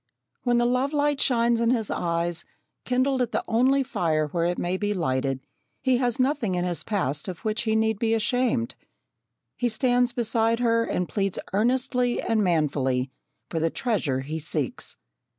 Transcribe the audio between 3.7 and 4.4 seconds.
fire